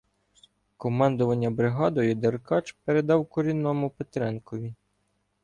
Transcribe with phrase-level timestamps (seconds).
[0.77, 4.75] Командування бригадою Деркач передав курінному Петренкові.